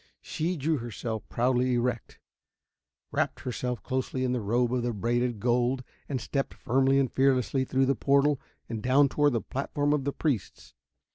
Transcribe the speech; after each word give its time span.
She 0.23 0.57
drew 0.57 0.77
herself 0.79 1.29
proudly 1.29 1.75
erect, 1.75 2.17
wrapped 3.11 3.41
herself 3.41 3.83
closely 3.83 4.23
in 4.23 4.31
the 4.31 4.41
robe 4.41 4.73
of 4.73 4.99
braided 4.99 5.39
gold, 5.39 5.83
and 6.09 6.19
stepped 6.19 6.55
firmly 6.55 6.97
and 6.97 7.13
fearlessly 7.13 7.65
through 7.65 7.85
the 7.85 7.93
portal 7.95 8.41
and 8.67 8.81
down 8.81 9.09
toward 9.09 9.33
the 9.33 9.41
platform 9.41 9.93
of 9.93 10.03
the 10.05 10.11
priests. 10.13 10.73